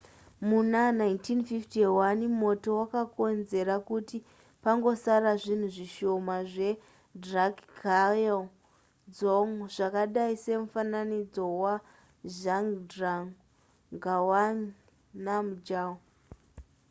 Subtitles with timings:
[0.47, 4.17] muna 1951 moto wakakonzera kuti
[4.63, 8.39] pangosara zvinhu zvishoma zvedrukgyal
[9.15, 13.27] dzong zvakadai semufananidzo wazhabdrung
[13.99, 14.61] ngawang
[15.25, 15.91] namgyal